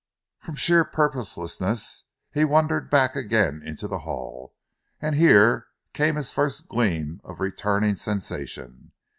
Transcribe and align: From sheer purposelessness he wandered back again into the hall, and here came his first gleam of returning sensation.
From 0.39 0.55
sheer 0.55 0.83
purposelessness 0.83 2.05
he 2.31 2.43
wandered 2.43 2.89
back 2.89 3.15
again 3.15 3.61
into 3.63 3.87
the 3.87 3.99
hall, 3.99 4.55
and 4.99 5.13
here 5.13 5.67
came 5.93 6.15
his 6.15 6.31
first 6.31 6.67
gleam 6.67 7.21
of 7.23 7.39
returning 7.39 7.95
sensation. 7.97 8.93